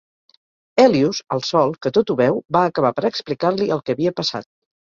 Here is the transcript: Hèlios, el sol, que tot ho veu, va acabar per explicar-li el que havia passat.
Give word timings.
Hèlios, 0.83 1.19
el 1.35 1.43
sol, 1.51 1.75
que 1.85 1.93
tot 1.97 2.13
ho 2.13 2.17
veu, 2.23 2.41
va 2.57 2.65
acabar 2.71 2.93
per 3.01 3.07
explicar-li 3.13 3.73
el 3.77 3.85
que 3.87 3.97
havia 3.99 4.17
passat. 4.23 4.53